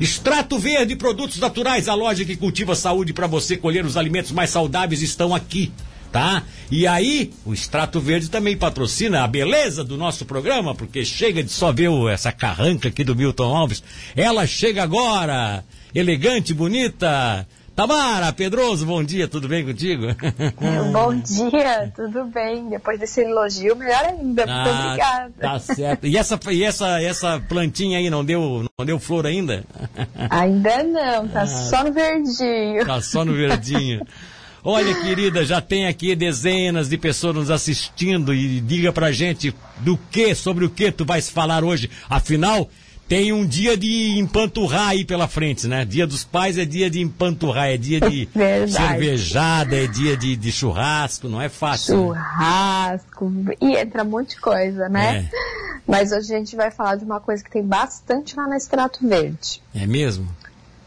[0.00, 4.48] Extrato Verde, produtos naturais, a loja que cultiva saúde para você colher os alimentos mais
[4.48, 5.70] saudáveis estão aqui,
[6.10, 6.42] tá?
[6.70, 11.50] E aí, o Extrato Verde também patrocina a beleza do nosso programa, porque chega de
[11.50, 13.82] só ver essa carranca aqui do Milton Alves.
[14.16, 15.62] Ela chega agora,
[15.94, 17.46] elegante, bonita,
[17.80, 20.08] Tamara Pedroso, bom dia, tudo bem contigo?
[20.92, 22.68] Bom dia, tudo bem.
[22.68, 24.46] Depois desse elogio, melhor ainda.
[24.46, 25.32] Muito ah, obrigada.
[25.40, 26.06] Tá certo.
[26.06, 29.64] E essa, e essa, essa plantinha aí não deu, não deu flor ainda?
[30.28, 32.84] Ainda não, tá ah, só no verdinho.
[32.84, 34.06] Tá só no verdinho.
[34.62, 39.98] Olha, querida, já tem aqui dezenas de pessoas nos assistindo e diga pra gente do
[40.10, 41.88] que, sobre o que tu vais falar hoje.
[42.10, 42.68] Afinal,
[43.10, 45.84] tem um dia de empanturrar aí pela frente, né?
[45.84, 48.70] Dia dos pais é dia de empanturrar, é dia de Verdade.
[48.70, 51.96] cervejada, é dia de, de, churrasco, não é fácil.
[51.96, 52.02] Né?
[52.04, 53.54] Churrasco, né?
[53.60, 55.28] e entra um monte de coisa, né?
[55.28, 55.38] É.
[55.88, 59.00] Mas hoje a gente vai falar de uma coisa que tem bastante lá na Extrato
[59.04, 59.60] Verde.
[59.74, 60.28] É mesmo?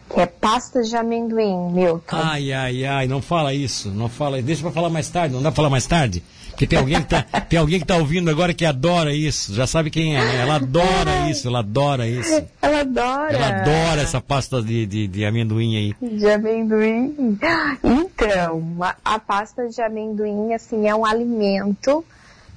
[0.10, 2.16] Que é pasta de amendoim, Milton.
[2.16, 4.42] Ai, ai, ai, não fala isso, não fala.
[4.42, 6.24] Deixa pra falar mais tarde, não dá pra falar mais tarde?
[6.54, 9.54] Porque tem alguém que tá, tem alguém que tá ouvindo agora que adora isso.
[9.56, 10.42] Já sabe quem é, né?
[10.42, 12.44] Ela adora isso, ela adora isso.
[12.62, 13.34] Ela adora.
[13.34, 15.96] Ela adora essa pasta de, de, de amendoim aí.
[16.18, 17.38] De amendoim.
[17.84, 22.06] Então, a, a pasta de amendoim, assim, é um alimento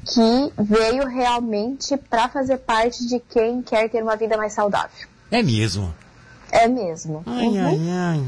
[0.05, 5.07] que veio realmente para fazer parte de quem quer ter uma vida mais saudável.
[5.31, 5.93] É mesmo?
[6.53, 7.23] É mesmo.
[7.27, 7.67] Ai, uhum.
[7.67, 8.25] ai, ai.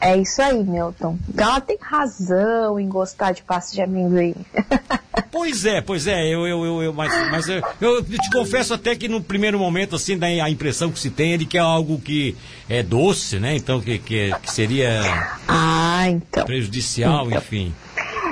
[0.00, 1.18] É isso aí, Milton.
[1.28, 4.34] Então ela tem razão em gostar de pasta de amendoim.
[5.30, 8.94] Pois é, pois é, eu, eu, eu, eu mas, mas eu, eu, te confesso até
[8.94, 11.60] que no primeiro momento, assim, dá a impressão que se tem é de que é
[11.60, 12.36] algo que
[12.68, 13.56] é doce, né?
[13.56, 15.00] Então, que, que, que seria
[15.48, 16.44] ah, então.
[16.44, 17.38] prejudicial, então.
[17.38, 17.74] enfim.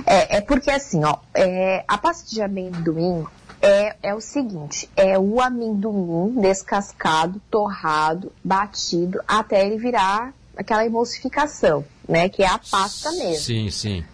[0.07, 3.25] É, é porque assim, ó, é, a pasta de amendoim
[3.63, 11.85] é, é o seguinte, é o amendoim descascado, torrado, batido, até ele virar aquela emulsificação,
[12.09, 12.29] né?
[12.29, 13.37] Que é a pasta mesmo.
[13.37, 14.05] Sim, sim.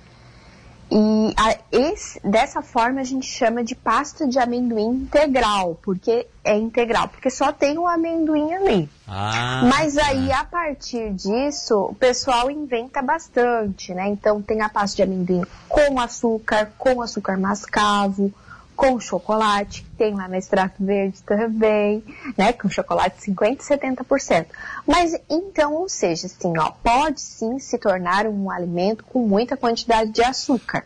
[0.89, 6.57] E a, esse, dessa forma a gente chama de pasta de amendoim integral, porque é
[6.57, 8.89] integral, porque só tem o amendoim ali.
[9.09, 14.09] Ah, Mas aí, a partir disso, o pessoal inventa bastante, né?
[14.09, 18.33] Então tem a pasta de amendoim com açúcar, com açúcar mascavo,
[18.77, 22.05] com chocolate, que tem lá na extrato verde também,
[22.37, 24.47] né, com chocolate 50 e 70%.
[24.87, 30.13] Mas então, ou seja, assim, ó, pode sim se tornar um alimento com muita quantidade
[30.13, 30.85] de açúcar.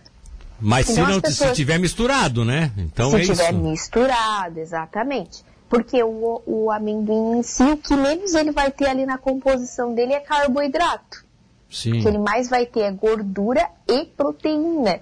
[0.61, 2.71] Mas se não pessoas, se tiver misturado, né?
[2.77, 3.63] Então se é tiver isso.
[3.63, 5.45] misturado, exatamente.
[5.69, 9.95] Porque o, o amendoim em si, o que menos ele vai ter ali na composição
[9.95, 11.25] dele é carboidrato.
[11.71, 11.99] Sim.
[11.99, 15.01] O que ele mais vai ter é gordura e proteína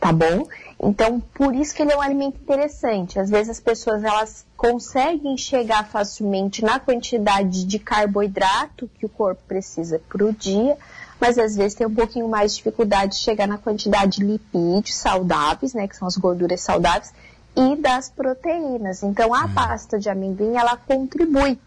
[0.00, 0.48] tá bom?
[0.82, 3.20] Então, por isso que ele é um alimento interessante.
[3.20, 9.42] Às vezes as pessoas elas conseguem chegar facilmente na quantidade de carboidrato que o corpo
[9.46, 10.78] precisa para o dia,
[11.20, 14.96] mas às vezes tem um pouquinho mais de dificuldade de chegar na quantidade de lipídios
[14.96, 17.12] saudáveis, né, que são as gorduras saudáveis,
[17.54, 19.02] e das proteínas.
[19.02, 19.52] Então, a hum.
[19.52, 21.58] pasta de amendoim ela contribui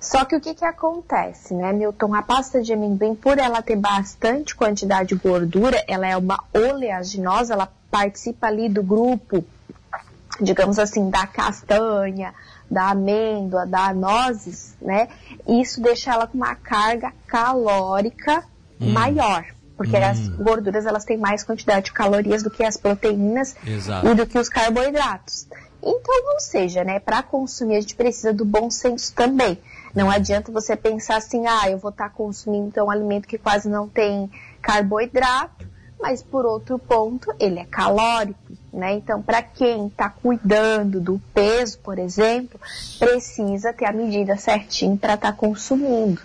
[0.00, 2.14] só que o que, que acontece, né, Milton?
[2.14, 7.54] A pasta de amendoim, por ela ter bastante quantidade de gordura, ela é uma oleaginosa,
[7.54, 9.44] ela participa ali do grupo,
[10.40, 12.32] digamos assim, da castanha,
[12.70, 15.08] da amêndoa, da nozes, né?
[15.48, 18.44] Isso deixa ela com uma carga calórica
[18.80, 18.92] hum.
[18.92, 19.44] maior
[19.78, 20.04] porque hum.
[20.04, 24.08] as gorduras elas têm mais quantidade de calorias do que as proteínas Exato.
[24.08, 25.46] e do que os carboidratos.
[25.80, 29.56] Então, ou seja, né, para consumir a gente precisa do bom senso também.
[29.98, 33.36] Não adianta você pensar assim, ah, eu vou estar tá consumindo então um alimento que
[33.36, 34.30] quase não tem
[34.62, 35.66] carboidrato,
[35.98, 38.38] mas por outro ponto, ele é calórico,
[38.72, 38.92] né?
[38.92, 42.60] Então, para quem está cuidando do peso, por exemplo,
[42.96, 46.22] precisa ter a medida certinho para estar tá consumindo,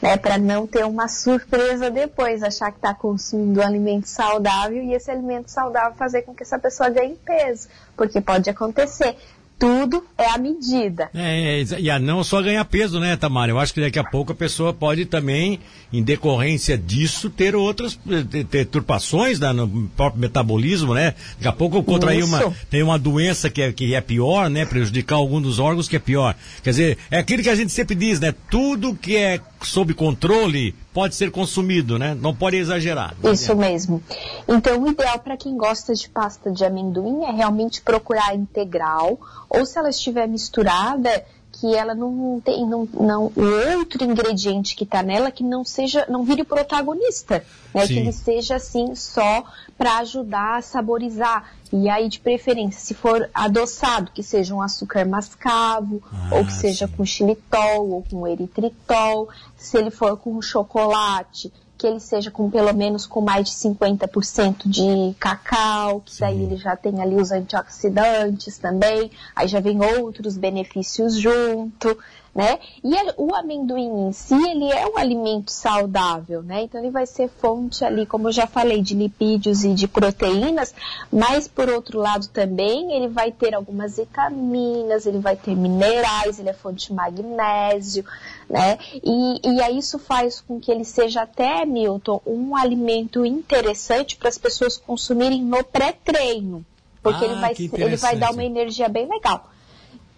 [0.00, 0.16] né?
[0.16, 5.10] Para não ter uma surpresa depois, achar que está consumindo um alimento saudável e esse
[5.10, 7.66] alimento saudável fazer com que essa pessoa ganhe peso,
[7.96, 9.16] porque pode acontecer
[9.58, 11.10] tudo é a medida.
[11.14, 13.50] É, é, e não só ganhar peso, né, Tamara?
[13.50, 15.58] Eu acho que daqui a pouco a pessoa pode também,
[15.92, 17.98] em decorrência disso, ter outras
[18.30, 21.14] ter, ter turpações né, no próprio metabolismo, né?
[21.36, 24.66] Daqui a pouco contrair uma, tem uma doença que é, que é pior, né?
[24.66, 26.34] Prejudicar algum dos órgãos que é pior.
[26.62, 28.34] Quer dizer, é aquilo que a gente sempre diz, né?
[28.50, 32.14] Tudo que é sob controle pode ser consumido, né?
[32.14, 33.14] Não pode exagerar.
[33.24, 34.02] Isso mesmo.
[34.48, 39.18] Então, o ideal para quem gosta de pasta de amendoim é realmente procurar integral,
[39.48, 41.24] ou se ela estiver misturada,
[41.58, 46.04] que ela não tem, não, não o outro ingrediente que está nela que não seja,
[46.08, 47.42] não vire protagonista,
[47.74, 47.86] né?
[47.86, 47.94] Sim.
[47.94, 49.42] Que ele seja assim só
[49.76, 51.50] para ajudar a saborizar.
[51.72, 56.52] E aí, de preferência, se for adoçado, que seja um açúcar mascavo, ah, ou que
[56.52, 56.92] seja sim.
[56.94, 59.28] com xilitol, ou com eritritol.
[59.56, 64.66] Se ele for com chocolate, que ele seja com pelo menos com mais de 50%
[64.66, 66.20] de cacau, que Sim.
[66.20, 71.96] daí ele já tem ali os antioxidantes também, aí já vem outros benefícios junto
[72.36, 72.58] né?
[72.84, 76.64] E o amendoim em si, ele é um alimento saudável, né?
[76.64, 80.74] Então ele vai ser fonte ali, como eu já falei, de lipídios e de proteínas,
[81.10, 86.50] mas por outro lado também ele vai ter algumas vitaminas, ele vai ter minerais, ele
[86.50, 88.04] é fonte de magnésio,
[88.50, 88.78] né?
[89.02, 94.28] E, e aí isso faz com que ele seja até, Milton, um alimento interessante para
[94.28, 96.62] as pessoas consumirem no pré-treino,
[97.02, 97.54] porque ah, ele, vai,
[97.86, 99.50] ele vai dar uma energia bem legal.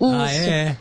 [0.00, 0.14] Isso.
[0.14, 0.76] Ah, é?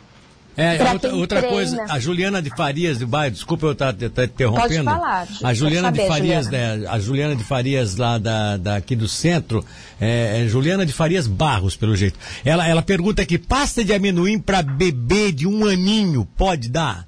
[0.58, 4.24] É, outra, outra coisa, a Juliana de Farias do bairro, desculpa eu estar tá, tá
[4.24, 4.68] interrompendo.
[4.68, 5.28] Pode falar.
[5.44, 6.76] A Juliana saber, de Farias, Juliana.
[6.76, 9.64] Né, a Juliana de Farias lá da, daqui do centro,
[10.00, 12.18] é, é, Juliana de Farias Barros, pelo jeito.
[12.44, 17.06] Ela, ela pergunta aqui, pasta de amendoim para bebê de um aninho, pode dar?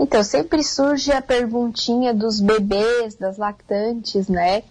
[0.00, 4.62] Então, sempre surge a perguntinha dos bebês, das lactantes, né?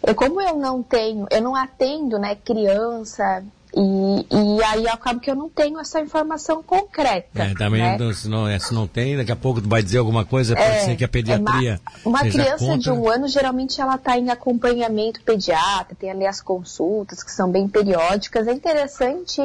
[0.00, 3.42] Eu, como eu não tenho, eu não atendo, né, criança
[3.76, 7.42] e, e aí acaba que eu não tenho essa informação concreta.
[7.42, 7.98] É, também né?
[7.98, 10.68] não, se, não, é, se não tem, daqui a pouco vai dizer alguma coisa, pode
[10.68, 11.74] é, ser que a pediatria.
[11.74, 12.78] É uma, uma criança contra.
[12.78, 17.50] de um ano, geralmente ela está em acompanhamento pediatra, tem ali as consultas que são
[17.50, 18.46] bem periódicas.
[18.48, 19.42] É interessante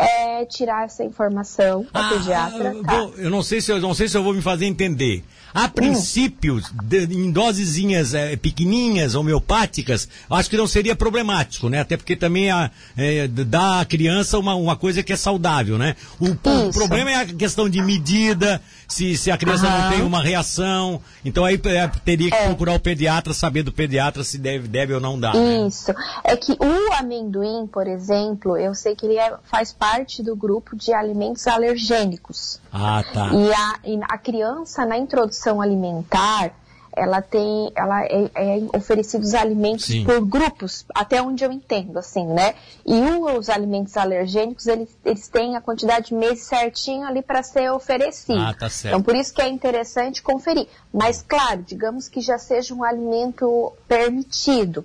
[0.00, 2.76] é, tirar essa informação para ah, pediatra.
[2.82, 2.96] Tá?
[2.96, 5.22] Vou, eu não sei se eu não sei se eu vou me fazer entender.
[5.52, 11.80] A princípio, de, em dosezinhas é, pequenininhas, homeopáticas, acho que não seria problemático, né?
[11.80, 15.96] Até porque também a, é, dá à criança uma, uma coisa que é saudável, né?
[16.20, 19.82] O, o problema é a questão de medida, se, se a criança Aham.
[19.82, 21.00] não tem uma reação.
[21.24, 22.46] Então aí é, teria que é.
[22.46, 25.34] procurar o pediatra, saber do pediatra se deve, deve ou não dar.
[25.34, 25.66] Né?
[25.66, 25.92] Isso.
[25.92, 25.94] Né?
[26.24, 30.76] É que o amendoim, por exemplo, eu sei que ele é, faz parte do grupo
[30.76, 32.60] de alimentos alergênicos.
[32.72, 33.30] Ah, tá.
[33.32, 36.52] E a, e a criança, na introdução alimentar,
[37.00, 40.04] ela tem, ela é, é oferecidos alimentos Sim.
[40.04, 42.54] por grupos, até onde eu entendo, assim, né?
[42.84, 43.00] E
[43.36, 48.38] os alimentos alergênicos, eles, eles têm a quantidade de meses certinho ali para ser oferecido.
[48.38, 48.94] Ah, tá certo.
[48.94, 50.68] Então, por isso que é interessante conferir.
[50.92, 54.84] Mas, claro, digamos que já seja um alimento permitido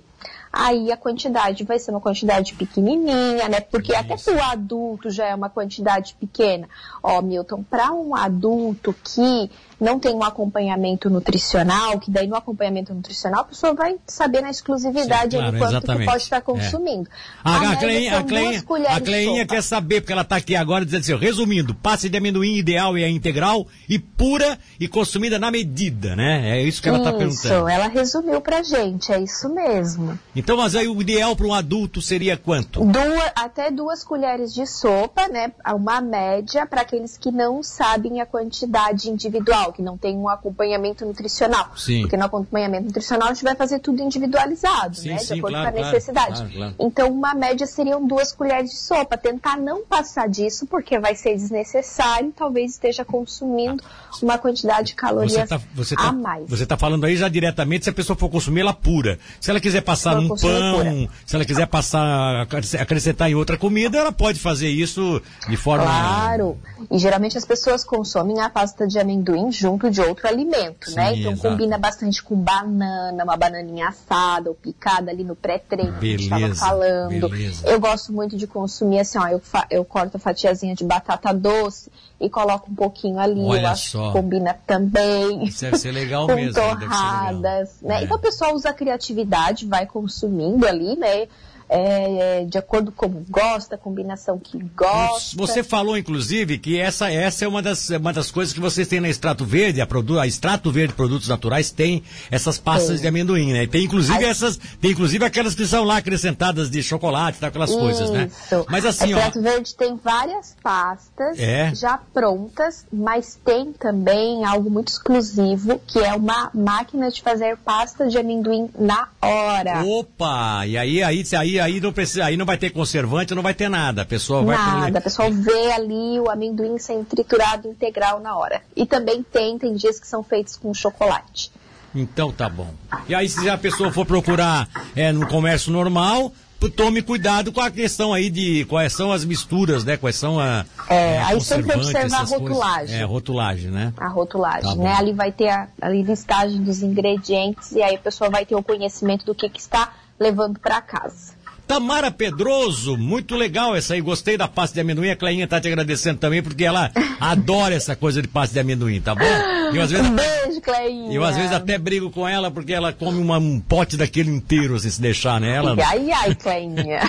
[0.56, 3.60] aí a quantidade vai ser uma quantidade pequenininha, né?
[3.60, 4.00] Porque Isso.
[4.00, 6.66] até para o adulto já é uma quantidade pequena.
[7.02, 12.94] Ó, Milton, para um adulto que não tem um acompanhamento nutricional, que daí no acompanhamento
[12.94, 17.08] nutricional a pessoa vai saber na exclusividade Sim, claro, quanto que pode estar consumindo.
[17.44, 17.48] É.
[17.48, 20.84] A, a, a, Cleinha, a, Cleinha, a Cleinha quer saber, porque ela está aqui agora
[20.84, 25.50] dizendo assim, resumindo, passe de amendoim ideal e é integral e pura e consumida na
[25.50, 26.58] medida, né?
[26.58, 27.34] É isso que ela está perguntando.
[27.34, 30.18] Isso, ela resumiu pra gente, é isso mesmo.
[30.34, 32.80] Então, mas aí o ideal para um adulto seria quanto?
[32.80, 35.52] Duas, até duas colheres de sopa, né?
[35.74, 41.04] Uma média para aqueles que não sabem a quantidade individual que não tem um acompanhamento
[41.04, 41.70] nutricional.
[41.76, 42.02] Sim.
[42.02, 45.18] Porque no acompanhamento nutricional a gente vai fazer tudo individualizado, sim, né?
[45.18, 46.36] Sim, de acordo claro, com a necessidade.
[46.36, 49.16] Claro, claro, então, uma média seriam duas colheres de sopa.
[49.16, 53.82] Tentar não passar disso, porque vai ser desnecessário, talvez esteja consumindo
[54.22, 55.64] uma quantidade de calorias tá, tá,
[55.98, 56.48] a mais.
[56.48, 59.18] Você está falando aí já diretamente se a pessoa for consumir ela pura.
[59.40, 61.08] Se ela quiser passar num pão, pura.
[61.24, 62.46] se ela quiser passar,
[62.78, 65.84] acrescentar em outra comida, ela pode fazer isso de forma.
[65.84, 66.58] Claro.
[66.90, 70.94] E geralmente as pessoas consomem a pasta de amendoim junto de outro alimento, né?
[70.94, 71.16] Sim, né?
[71.16, 71.48] Então exato.
[71.48, 76.22] combina bastante com banana, uma bananinha assada ou picada ali no pré-treino que a gente
[76.24, 77.28] estava falando.
[77.28, 77.66] Beleza.
[77.66, 79.40] Eu gosto muito de consumir assim, ó, eu,
[79.70, 81.90] eu corto a fatiazinha de batata doce
[82.20, 84.06] e coloco um pouquinho ali, Olha eu acho só.
[84.06, 85.44] que combina também.
[85.44, 86.54] Isso deve ser legal com mesmo.
[86.54, 88.00] torradas, né?
[88.00, 88.04] É.
[88.04, 91.28] Então o pessoal usa a criatividade, vai consumindo ali, né?
[91.68, 95.36] É, de acordo como gosta, a combinação que gosta.
[95.36, 99.00] Você falou, inclusive, que essa, essa é uma das, uma das coisas que vocês têm
[99.00, 103.02] na Extrato Verde, a, produ, a Extrato Verde Produtos Naturais tem essas pastas Sim.
[103.02, 103.66] de amendoim, né?
[103.66, 104.28] Tem inclusive a...
[104.28, 107.78] essas, tem inclusive aquelas que são lá acrescentadas de chocolate, tá, aquelas Isso.
[107.78, 108.30] coisas, né?
[108.68, 109.42] Mas assim, a Extrato ó...
[109.42, 111.74] Verde tem várias pastas é.
[111.74, 118.06] já prontas, mas tem também algo muito exclusivo, que é uma máquina de fazer pasta
[118.06, 119.84] de amendoim na hora.
[119.84, 120.66] Opa!
[120.66, 123.68] E aí, aí, aí aí, não precisa, aí não vai ter conservante, não vai ter
[123.68, 124.02] nada.
[124.02, 128.62] A pessoa vai Nada, a pessoa vê ali o amendoim sendo triturado integral na hora.
[128.74, 131.50] E também tem, tem dias que são feitos com chocolate.
[131.94, 132.72] Então tá bom.
[133.08, 136.32] E aí se a pessoa for procurar é, no comércio normal,
[136.74, 139.96] tome cuidado com a questão aí de quais são as misturas, né?
[139.96, 140.64] Quais são a.
[140.88, 142.78] É, aí sempre observar a rotulagem.
[142.78, 143.00] Coisas.
[143.00, 143.92] É, a rotulagem, né?
[143.96, 144.92] A rotulagem, tá né?
[144.94, 148.62] Ali vai ter a, a listagem dos ingredientes e aí a pessoa vai ter o
[148.62, 151.35] conhecimento do que, que está levando para casa.
[151.66, 155.10] Tamara Pedroso, muito legal essa aí, gostei da pasta de amendoim.
[155.10, 159.00] A Cleinha tá te agradecendo também, porque ela adora essa coisa de pasta de amendoim,
[159.00, 159.24] tá bom?
[159.72, 161.12] E, às vezes, um beijo, Cleinha.
[161.12, 164.74] Eu às vezes até brigo com ela porque ela come uma, um pote daquele inteiro,
[164.74, 165.54] assim, se deixar, né?
[165.56, 165.76] Ela...
[165.84, 167.00] Ai, ai, Cleinha.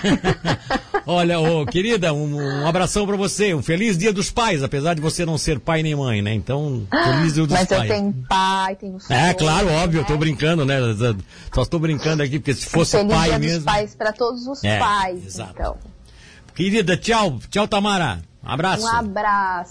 [1.05, 5.01] Olha, ô, querida, um, um abração para você, um feliz dia dos pais, apesar de
[5.01, 6.33] você não ser pai nem mãe, né?
[6.33, 7.81] Então, feliz dia dos Mas pais.
[7.81, 9.17] Mas eu tenho pai, tenho filho.
[9.17, 10.03] É, claro, óbvio, né?
[10.03, 10.77] eu tô brincando, né?
[11.53, 13.55] Só estou brincando aqui, porque se fosse feliz pai dia mesmo...
[13.59, 15.51] Dos pais para todos os é, pais, exato.
[15.53, 15.77] então.
[16.53, 17.39] Querida, tchau.
[17.51, 18.19] Tchau, Tamara.
[18.43, 18.83] Abraço.
[18.83, 19.65] Um abraço.